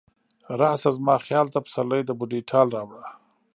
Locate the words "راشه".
0.59-0.91